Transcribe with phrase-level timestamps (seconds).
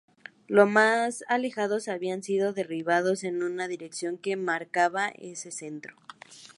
[0.47, 5.95] Los más alejados habían sido derribados en una dirección que marcaba ese centro.